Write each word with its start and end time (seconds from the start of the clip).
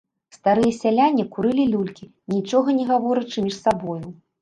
Старыя 0.37 0.73
сяляне 0.77 1.25
курылі 1.35 1.63
люлькі, 1.75 2.09
нічога 2.37 2.69
не 2.81 2.91
гаворачы 2.91 3.37
між 3.49 3.63
сабою. 3.65 4.05